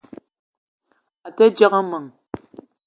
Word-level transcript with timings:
A 1.27 1.29
te 1.35 1.45
djegue 1.55 1.81
meng. 1.89 2.09